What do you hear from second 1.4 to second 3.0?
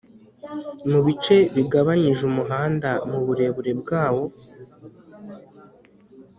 bigabanyije umuhanda